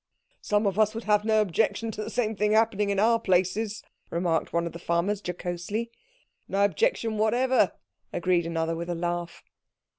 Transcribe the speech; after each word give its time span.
"Some 0.41 0.65
of 0.65 0.79
us 0.79 0.95
would 0.95 1.03
have 1.03 1.23
no 1.23 1.41
objection 1.41 1.91
to 1.91 2.03
the 2.03 2.09
same 2.09 2.35
thing 2.35 2.53
happening 2.53 2.91
at 2.91 2.97
our 2.97 3.19
places," 3.19 3.83
remarked 4.09 4.51
one 4.51 4.65
of 4.65 4.71
the 4.73 4.79
farmers 4.79 5.21
jocosely. 5.23 5.91
"No 6.47 6.65
objection 6.65 7.19
whatever," 7.19 7.73
agreed 8.11 8.47
another 8.47 8.75
with 8.75 8.89
a 8.89 8.95
laugh. 8.95 9.43